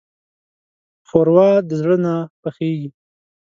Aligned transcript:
ښوروا 1.07 1.49
د 1.67 1.69
زړه 1.81 1.95
نه 2.05 2.13
پخېږي. 2.41 2.89